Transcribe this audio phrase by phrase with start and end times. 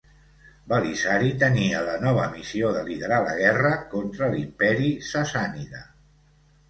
[0.71, 5.85] Belisari tenia la nova missió de liderar la guerra contra l'Imperi Sassànida.